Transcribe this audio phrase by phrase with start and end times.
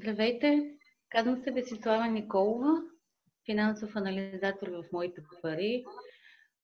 [0.00, 0.74] Здравейте,
[1.10, 2.82] казвам се Десислава Николова,
[3.46, 5.84] финансов анализатор в Моите пари.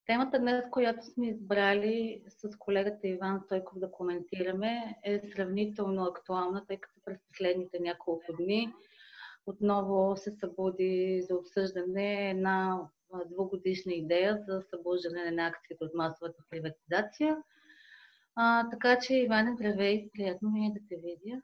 [0.07, 6.77] Темата днес, която сме избрали с колегата Иван Стойков да коментираме, е сравнително актуална, тъй
[6.81, 8.73] като през последните няколко дни
[9.47, 12.81] отново се събуди за обсъждане една
[13.31, 17.37] двугодишна идея за събуждане на акциите от масовата приватизация.
[18.35, 21.43] А, така че, Иване, здравей, приятно ми е да те видя.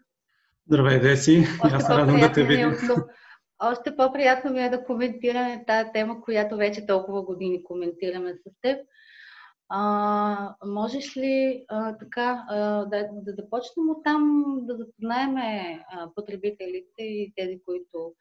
[0.66, 1.44] Здравей, Деси.
[1.62, 2.76] Аз се радвам да те Е видя.
[3.58, 8.86] още по-приятно ми е да коментираме тази тема, която вече толкова години коментираме с теб.
[9.68, 15.34] А, можеш ли а, така а, да, да започнем от там, да запознаем
[16.14, 18.14] потребителите и тези, които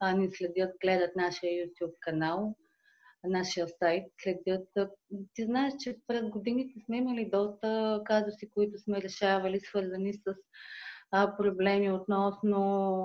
[0.00, 2.56] а, ни следят, гледат нашия YouTube канал,
[3.24, 4.68] нашия сайт, следят.
[5.34, 10.34] Ти знаеш, че през годините сме имали доста казуси, които сме решавали, свързани с
[11.10, 12.60] а, проблеми относно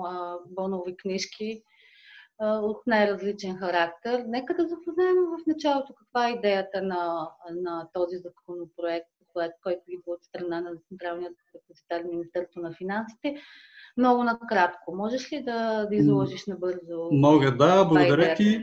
[0.06, 1.62] а, бонови книжки
[2.38, 4.24] а, от най-различен характер.
[4.26, 9.06] Нека да запознаем в началото каква е идеята на, на този законопроект,
[9.62, 13.36] който идва от страна на Централния депозитар Министерство на финансите.
[13.96, 14.96] Много накратко.
[14.96, 17.08] Можеш ли да, да изложиш набързо?
[17.12, 17.84] Мога, да.
[17.84, 18.60] Благодаря ти.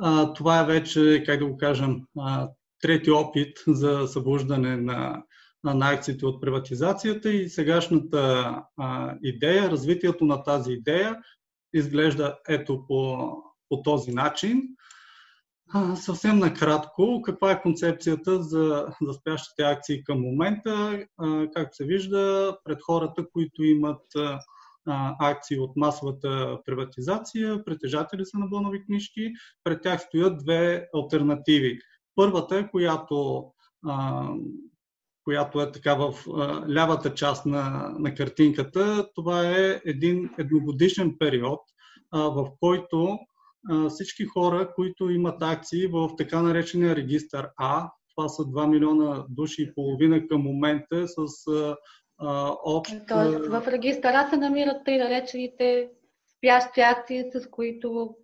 [0.00, 2.48] А, това е вече, как да го кажем, а,
[2.80, 5.22] трети опит за събуждане на
[5.64, 11.18] на акциите от приватизацията и сегашната а, идея, развитието на тази идея
[11.74, 13.32] изглежда ето по,
[13.68, 14.62] по този начин.
[15.72, 21.04] А, съвсем накратко, каква е концепцията за, за спящите акции към момента?
[21.18, 24.02] А, както се вижда, пред хората, които имат
[25.20, 29.32] акции от масовата приватизация, притежатели са на бонови книжки,
[29.64, 31.78] пред тях стоят две альтернативи.
[32.14, 33.44] Първата е, която
[33.86, 34.28] а,
[35.30, 36.14] която е така в
[36.68, 41.60] лявата част на, на картинката, това е един едногодишен период,
[42.12, 43.18] в който
[43.88, 49.62] всички хора, които имат акции в така наречения регистър А, това са 2 милиона души
[49.62, 51.16] и половина към момента с
[52.18, 52.92] а, общ...
[53.08, 55.88] Тоест в регистъра се намират тъй наречените
[56.36, 58.14] спящи акции, с които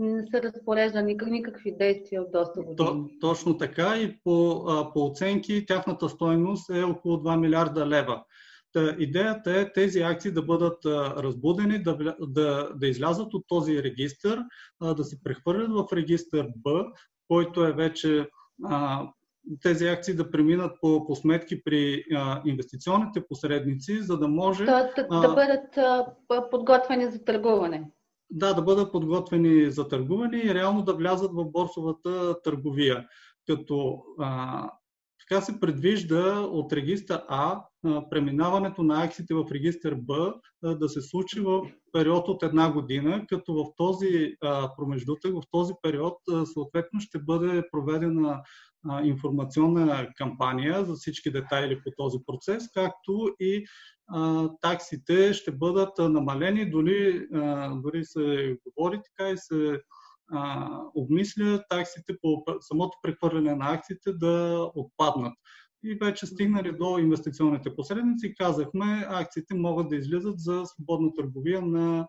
[0.00, 2.76] не са разпореждани никакви действия от доста години.
[2.76, 8.24] То, точно така и по, по оценки тяхната стойност е около 2 милиарда лева.
[8.72, 13.82] Та, идеята е тези акции да бъдат а, разбудени, да, да, да излязат от този
[13.82, 14.38] регистр,
[14.80, 16.84] а, да се прехвърлят в регистър Б,
[17.28, 18.28] който е вече
[18.64, 19.08] а,
[19.62, 24.64] тези акции да преминат по, по сметки при а, инвестиционните посредници, за да може.
[24.64, 26.06] Да, да, да бъдат а,
[26.50, 27.90] подготвени за търгуване
[28.30, 33.06] да, да бъдат подготвени за търгуване и реално да влязат в борсовата търговия.
[33.46, 34.70] Като а,
[35.20, 37.64] така се предвижда от регистър А
[38.10, 43.54] преминаването на акциите в регистър Б да се случи в период от една година, като
[43.54, 44.34] в този
[44.76, 48.42] промеждутък, в този период съответно ще бъде проведена
[48.88, 53.64] а, информационна кампания за всички детайли по този процес, както и
[54.60, 57.26] таксите ще бъдат намалени, дори,
[57.82, 59.80] дори се говори така и се
[60.94, 65.32] обмисля таксите по самото прехвърляне на акциите да отпаднат.
[65.84, 72.08] И вече стигнали до инвестиционните посредници, казахме, акциите могат да излизат за свободна търговия на,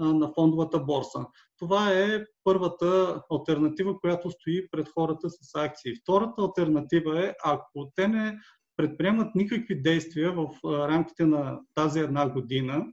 [0.00, 1.26] на фондовата борса.
[1.58, 5.96] Това е първата альтернатива, която стои пред хората с акции.
[6.02, 8.38] Втората альтернатива е, ако те не
[8.76, 12.86] предприемат никакви действия в рамките на тази една година,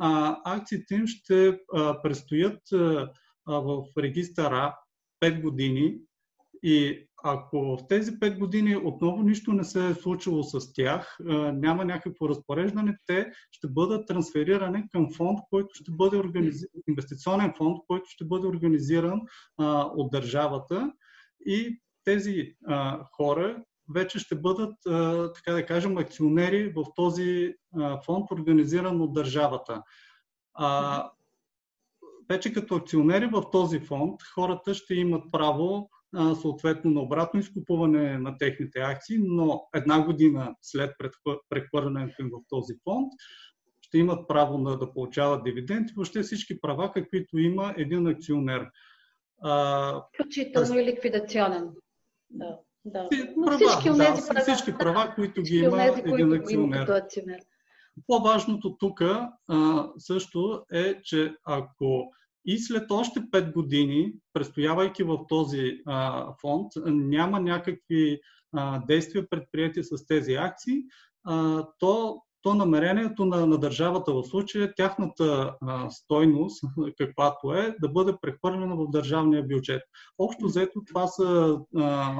[0.00, 1.58] а акциите им ще
[2.02, 2.60] престоят
[3.46, 4.74] в регистъра
[5.20, 5.98] 5 години
[6.62, 11.16] и ако в тези 5 години отново нищо не се е случило с тях,
[11.52, 17.78] няма някакво разпореждане, те ще бъдат трансферирани към фонд, който ще бъде организиран, инвестиционен фонд,
[17.88, 19.20] който ще бъде организиран
[19.96, 20.92] от държавата
[21.46, 23.64] и тези а, хора
[23.94, 24.74] вече ще бъдат,
[25.34, 27.54] така да кажем, акционери в този
[28.06, 29.82] фонд, организиран от държавата.
[30.54, 31.10] А,
[32.28, 35.90] вече като акционери в този фонд, хората ще имат право
[36.40, 40.90] съответно на обратно изкупуване на техните акции, но една година след
[41.48, 43.12] прехвърлянето им в този фонд
[43.80, 48.66] ще имат право на да получават дивиденти, въобще всички права, каквито има един акционер.
[50.14, 51.70] Включително и ликвидационен.
[52.30, 52.58] Да.
[52.84, 53.08] Да.
[53.44, 56.88] Права, всички, да, права, всички права, които ги има онези, един акционер.
[56.88, 57.40] акционер.
[58.06, 59.02] По-важното тук
[59.98, 62.12] също е, че ако
[62.46, 68.20] и след още 5 години, престоявайки в този а, фонд, няма някакви
[68.52, 70.82] а, действия предприяти с тези акции,
[71.24, 76.64] а, то то намерението на, на държавата в случая, тяхната а, стойност,
[76.98, 79.82] каквато е, да бъде прехвърлена в държавния бюджет.
[80.18, 82.14] Общо взето това са а,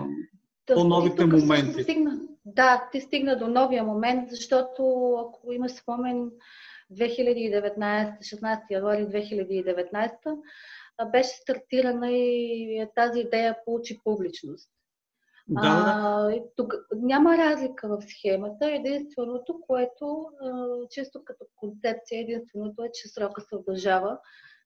[0.74, 1.82] по-новите моменти.
[1.82, 6.30] Стигна, да, ти стигна до новия момент, защото ако имаш спомен
[6.92, 10.38] 2019, 16 януари 2019,
[11.12, 14.70] беше стартирана и тази идея получи публичност.
[15.48, 18.72] Да, а, тук, няма разлика в схемата.
[18.72, 24.18] Единственото, което а, чисто като концепция, единственото е, че срока се удължава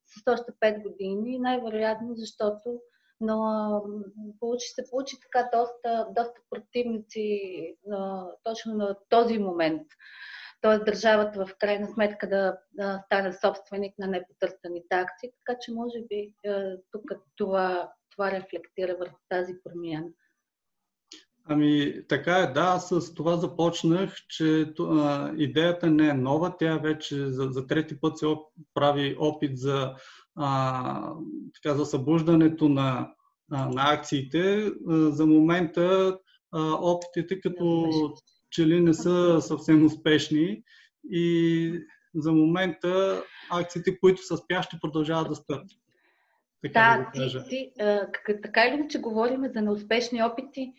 [0.06, 1.38] с още 5 години.
[1.38, 2.81] Най-вероятно, защото
[3.20, 3.82] но
[4.41, 9.82] получи, се получи така доста, доста противници а, точно на този момент.
[10.60, 15.99] Тоест държавата в крайна сметка да, да стане собственик на непотърсените акции, така че може
[16.08, 16.32] би
[16.93, 17.02] тук
[17.37, 20.08] това, това рефлектира върху тази промяна.
[21.50, 27.26] Ами, така е, да, с това започнах, че а, идеята не е нова, тя вече
[27.26, 28.26] за, за трети път се
[28.75, 29.94] прави опит за,
[30.37, 31.12] а,
[31.55, 33.14] така, за събуждането на,
[33.52, 34.72] а, на акциите.
[34.88, 36.19] А, за момента
[36.52, 37.90] а, опитите като
[38.50, 40.62] че ли не са съвсем успешни.
[41.10, 41.72] И
[42.14, 45.64] за момента акциите, които са спящи, продължават да спят.
[46.62, 48.06] Така да, да ти, ти, а,
[48.42, 50.72] така или че говорим за неуспешни опити,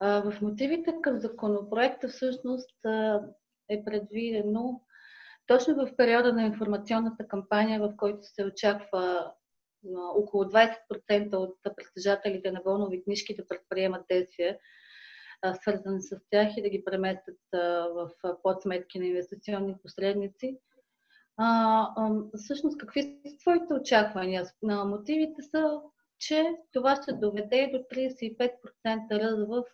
[0.00, 2.70] в мотивите към законопроекта всъщност
[3.70, 4.80] е предвидено
[5.46, 9.32] точно в периода на информационната кампания, в който се очаква
[10.16, 14.58] около 20% от притежателите на волнови книжки да предприемат действия,
[15.54, 17.38] свързани с тях и да ги преместят
[17.94, 18.10] в
[18.42, 20.58] подсметки на инвестиционни посредници.
[21.36, 21.88] А,
[22.36, 24.44] всъщност, какви са твоите очаквания?
[24.62, 25.80] На мотивите са,
[26.18, 28.50] че това ще доведе до 35%
[29.10, 29.64] ръст в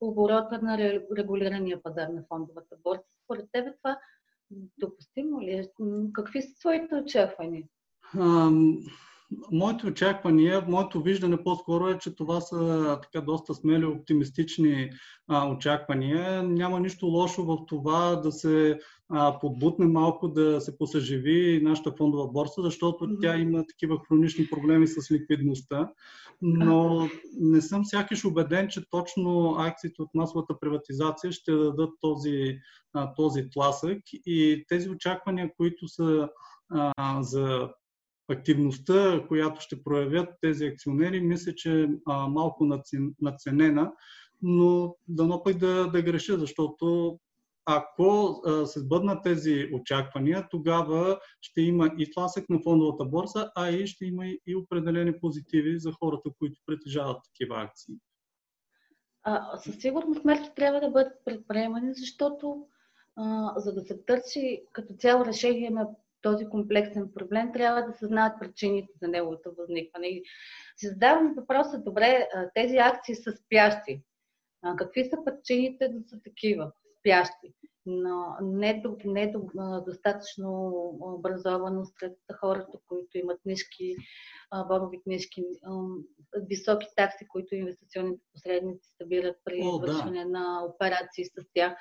[0.00, 0.78] оборота на
[1.16, 3.04] регулирания пазар на фондовата борса.
[3.24, 3.98] Според тебе това
[4.78, 5.68] допустимо ли е?
[6.12, 7.64] Какви са твоите очаквания?
[9.52, 14.90] Моите очаквания, моето виждане по-скоро е, че това са така доста смели оптимистични
[15.28, 16.42] а, очаквания.
[16.42, 22.28] Няма нищо лошо в това да се а, подбутне малко, да се посъживи нашата фондова
[22.28, 23.20] борса, защото mm-hmm.
[23.20, 25.90] тя има такива хронични проблеми с ликвидността.
[26.42, 27.08] Но
[27.40, 32.58] не съм сякаш убеден, че точно акциите от масовата приватизация ще дадат този,
[32.92, 36.28] а, този тласък и тези очаквания, които са
[37.20, 37.68] за
[38.28, 42.80] активността, която ще проявят тези акционери, мисля, че е малко
[43.20, 43.92] наценена,
[44.42, 47.18] но дано пък да, да греша, защото
[47.64, 53.86] ако се сбъднат тези очаквания, тогава ще има и тласък на фондовата борса, а и
[53.86, 57.94] ще има и определени позитиви за хората, които притежават такива акции.
[59.22, 62.66] А, със сигурност мерки трябва да бъдат предприемани, защото
[63.16, 65.88] а, за да се търси като цяло решение на
[66.22, 70.06] този комплексен проблем, трябва да се знаят причините за неговото възникване.
[70.06, 70.22] И
[70.76, 74.02] си задавам въпроса, добре, тези акции са спящи.
[74.78, 77.54] Какви са причините да са такива, спящи?
[77.86, 79.34] Но не, не
[79.86, 80.68] достатъчно
[81.00, 83.94] образованост сред хората, които имат книжки,
[84.68, 85.44] бонови книжки,
[86.36, 90.30] високи такси, които инвестиционните посредници събират при извършване да.
[90.30, 91.76] на операции с тях.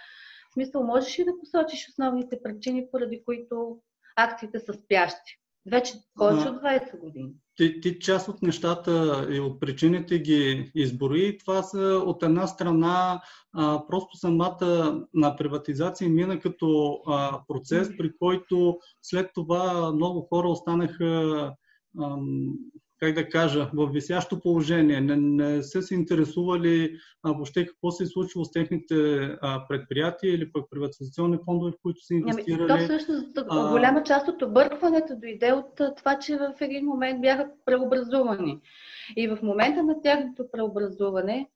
[0.50, 3.82] В смисъл, можеш ли да посочиш основните причини, поради които
[4.16, 5.38] акциите са спящи.
[5.72, 7.34] Вече повече от 20 години.
[7.56, 11.38] Ти, ти част от нещата и от причините ги избори.
[11.38, 13.22] Това са от една страна
[13.54, 20.50] а, просто самата на приватизация мина като а, процес, при който след това много хора
[20.50, 21.52] останаха
[23.02, 25.02] как да кажа, в висящо положение.
[25.02, 28.96] Не, не са се интересували а, въобще какво се е случило с техните
[29.42, 32.72] а, предприятия или пък приватизационни фондове, в които са инвестирали.
[32.72, 33.70] Ами, то всъщност а...
[33.72, 38.60] голяма част от объркването дойде от това, че в един момент бяха преобразувани.
[39.18, 41.50] И в момента на тяхното преобразуване,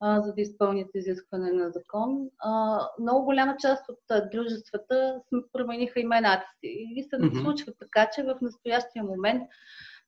[0.00, 5.20] а, за да изпълнят изискване на закон, а, много голяма част от а, дружествата
[5.52, 6.86] промениха имената си.
[6.96, 9.42] И се случва така, че в настоящия момент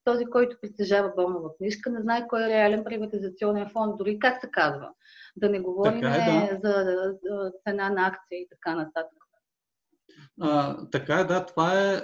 [0.04, 4.50] този, който притежава бонова книжка, не знае кой е реален приватизационен фонд, дори как се
[4.50, 4.88] казва.
[5.36, 6.70] Да не говорим е, да.
[6.70, 9.18] за, цена на акция и така нататък.
[10.40, 12.00] А, така е, да, това е.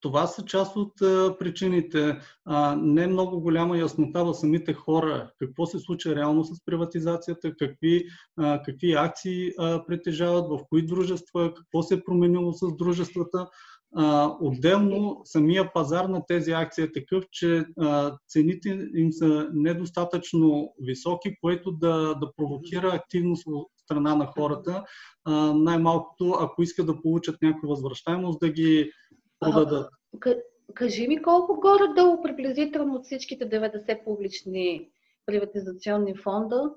[0.00, 2.18] Това са част от а, причините.
[2.44, 7.56] А, не е много голяма яснота в самите хора какво се случва реално с приватизацията,
[7.56, 9.52] какви, а, какви акции
[9.86, 13.48] притежават, в кои дружества, какво се е променило с дружествата.
[13.96, 20.74] А, отделно, самия пазар на тези акции е такъв, че а, цените им са недостатъчно
[20.80, 23.44] високи, което да, да провокира активност
[23.88, 24.84] страна на хората,
[25.54, 28.90] най-малкото, ако искат да получат някаква възвръщаемост, да ги
[29.40, 29.90] продадат.
[30.74, 34.88] Кажи ми колко горе-долу приблизително от всичките 90 публични
[35.26, 36.74] приватизационни фонда,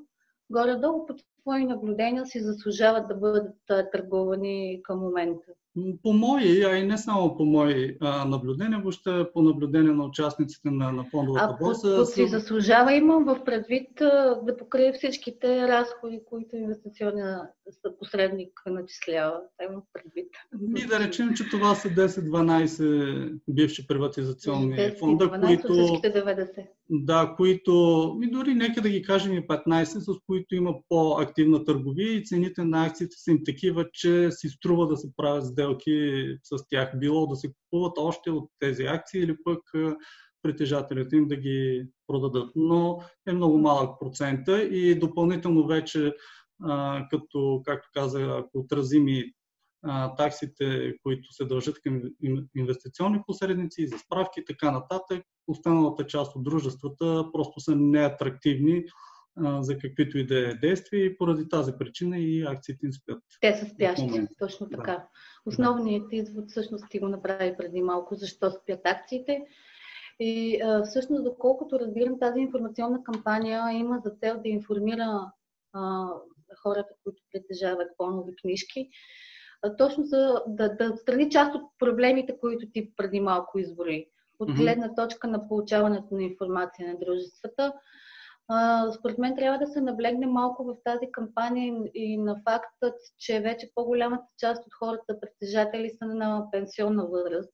[0.50, 3.56] горе-долу по твои наблюдения си заслужават да бъдат
[3.92, 5.46] търгувани към момента?
[6.04, 10.70] По мои, а и не само по мои а, наблюдения, въобще по наблюдение на участниците
[10.70, 11.98] на, на фондовата борса.
[12.02, 17.42] А си заслужава имам в предвид а, да покрие всичките разходи, които инвестиционния
[18.00, 19.40] посредник начислява.
[19.70, 20.30] Имам предвид.
[20.78, 25.74] И да речем, че това са 10-12 бивши приватизационни 10, фонда, 12 които...
[25.74, 26.68] 90.
[26.90, 27.72] Да, които,
[28.24, 30.74] и дори нека да ги кажем и 15, с които има
[31.32, 35.46] по-активна търговия и цените на акциите са им такива, че си струва да се правят
[35.46, 36.92] сделки с тях.
[37.00, 39.60] Било да се купуват още от тези акции или пък
[40.42, 42.52] притежателите им да ги продадат.
[42.56, 46.14] Но е много малък процента и допълнително вече,
[47.10, 49.34] като, както каза, ако отразим и
[50.18, 52.02] таксите, които се дължат към
[52.56, 58.84] инвестиционни посредници, за справки и така нататък, останалата част от дружествата просто са неатрактивни
[59.38, 63.24] за каквито и да е действия и поради тази причина и акциите им спят.
[63.42, 64.92] Те са спящи, точно така.
[64.92, 65.08] Да.
[65.46, 69.42] Основният извод всъщност ти го направи преди малко, защо спят акциите.
[70.20, 75.32] И а, всъщност, доколкото разбирам, тази информационна кампания има за цел да информира
[75.74, 76.08] а,
[76.64, 78.90] хората, които притежават по-нови книжки,
[79.62, 84.08] а, точно за да, да страни част от проблемите, които ти преди малко избори.
[84.40, 87.74] От гледна точка на получаването на информация на дружествата,
[89.00, 93.72] според мен трябва да се наблегне малко в тази кампания и на фактът, че вече
[93.76, 97.54] по-голямата част от хората притежатели са на пенсионна възраст.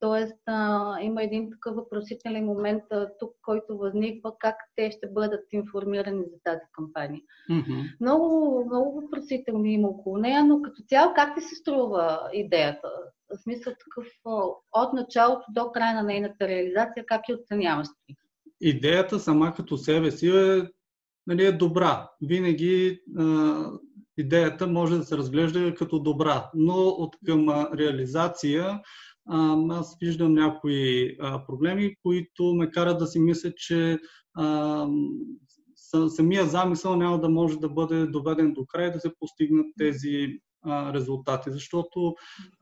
[0.00, 5.44] Тоест а, има един такъв въпросителен момент а, тук, който възниква как те ще бъдат
[5.52, 7.20] информирани за тази кампания.
[7.50, 7.96] Mm-hmm.
[8.00, 12.88] Много, много въпросителни има около нея, но като цяло как ти се струва идеята?
[13.28, 14.12] В смисъл такъв
[14.72, 18.16] от началото до края на нейната реализация, как я оценяваш ти?
[18.62, 20.62] Идеята сама като себе си е,
[21.26, 22.10] нали, е добра.
[22.22, 23.64] Винаги а,
[24.16, 28.80] идеята може да се разглежда като добра, но от към реализация
[29.28, 33.98] а, аз виждам някои а, проблеми, които ме карат да си мисля, че
[34.34, 34.86] а,
[36.08, 41.50] самия замисъл няма да може да бъде доведен до край да се постигнат тези резултати.
[41.50, 42.14] Защото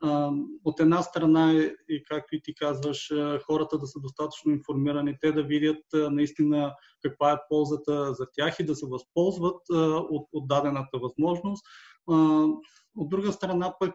[0.03, 0.31] а,
[0.65, 3.13] от една страна е, и както и ти казваш,
[3.47, 8.61] хората да са достатъчно информирани, те да видят а, наистина каква е ползата за тях
[8.61, 11.67] и да се възползват а, от, от дадената възможност.
[12.11, 12.47] А,
[12.97, 13.95] от друга страна пък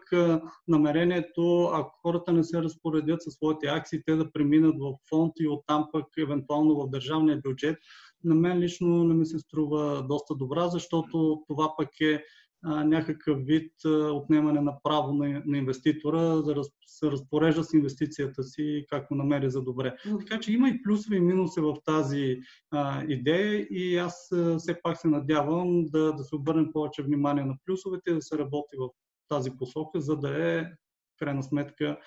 [0.68, 5.48] намерението, ако хората не се разпоредят със своите акции, те да преминат в фонд и
[5.48, 7.78] оттам пък евентуално в държавния бюджет,
[8.24, 12.22] на мен лично не ми се струва доста добра, защото това пък е
[12.66, 13.72] някакъв вид
[14.12, 19.50] отнемане на право на, на инвеститора да раз, се разпорежда с инвестицията си както намери
[19.50, 19.96] за добре.
[20.18, 24.82] Така че има и плюсове и минуси в тази а, идея и аз а, все
[24.82, 28.88] пак се надявам да, да се обърнем повече внимание на плюсовете, да се работи в
[29.28, 31.98] тази посока, за да е в крайна сметка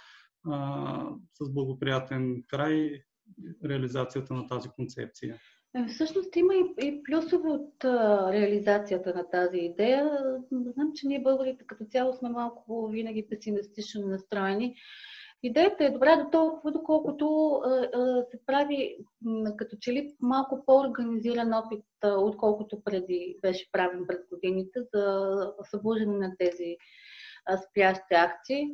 [0.48, 3.02] а, с благоприятен край
[3.66, 5.38] реализацията на тази концепция.
[5.76, 10.10] Е, всъщност има и, и плюсове от а, реализацията на тази идея.
[10.52, 14.76] Знам, че ние българите като цяло сме малко винаги песимистично настроени.
[15.44, 20.64] Идеята е добра до толкова, доколкото а, а, се прави м, като че ли малко
[20.66, 26.78] по-организиран опит, а, отколкото преди беше правен през годините за събуждане на тези
[27.46, 28.68] а, спящи акции.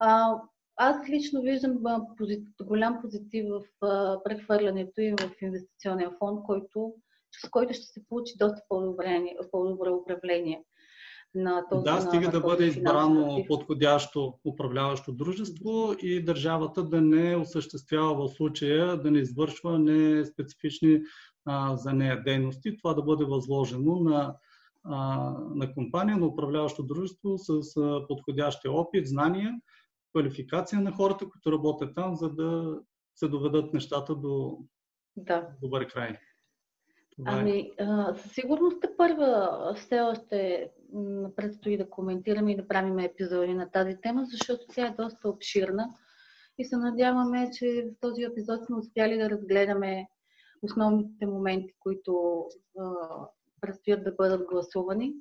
[0.00, 0.40] А,
[0.82, 1.78] аз лично виждам
[2.62, 3.62] голям позитив в
[4.24, 6.94] прехвърлянето им в инвестиционен фонд, който,
[7.44, 8.62] с който ще се получи доста
[9.50, 10.64] по-добро управление
[11.34, 17.36] на този Да, стига на, да бъде избрано подходящо управляващо дружество и държавата да не
[17.36, 21.00] осъществява в случая, да не извършва не специфични
[21.44, 22.76] а, за нея дейности.
[22.76, 24.36] Това да бъде възложено на,
[24.84, 29.52] а, на компания, на управляващо дружество с а, подходящия опит, знания
[30.12, 32.78] квалификация на хората, които работят там, за да
[33.14, 34.58] се доведат нещата до
[35.16, 35.48] да.
[35.62, 36.18] добър край.
[37.16, 37.40] Това е.
[37.40, 40.70] ами, а, със сигурност е първа все още
[41.36, 45.88] предстои да коментираме и да правим епизоди на тази тема, защото тя е доста обширна
[46.58, 50.08] и се надяваме, че в този епизод сме успяли да разгледаме
[50.62, 52.44] основните моменти, които
[52.78, 52.92] а,
[53.60, 55.14] предстоят да бъдат гласувани.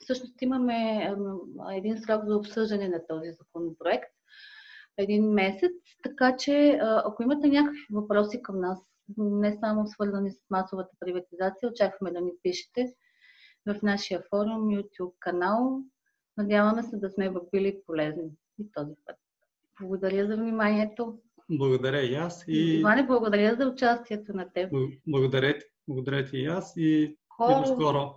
[0.00, 1.10] Всъщност имаме
[1.72, 4.12] един срок за обсъждане на този законопроект
[5.02, 5.72] един месец.
[6.02, 8.78] Така че, ако имате някакви въпроси към нас,
[9.18, 12.94] не само свързани с масовата приватизация, очакваме да ни пишете.
[13.66, 15.82] в нашия форум, YouTube канал.
[16.36, 19.16] Надяваме се да сме били полезни и този път.
[19.80, 21.18] Благодаря за вниманието.
[21.50, 22.44] Благодаря и аз.
[22.48, 22.78] И...
[22.78, 24.72] Иване, благодаря за участието на теб.
[25.06, 27.52] Благодаря, благодаря ти и аз и, Хора...
[27.52, 28.14] и до скоро.